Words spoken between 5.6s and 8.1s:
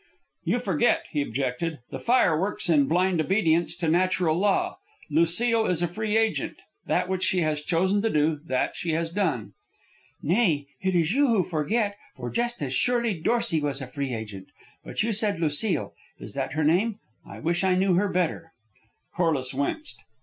is a free agent. That which she has chosen to